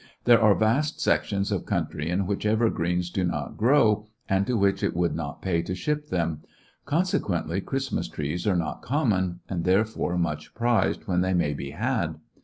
[0.23, 4.81] There are vast sections of country in which evergreens do not grow and to which
[4.81, 6.41] it would not pay to ship them;
[6.85, 11.69] con sequently Christmas trees are not common, and therefore much prized when they may be
[11.69, 12.15] had.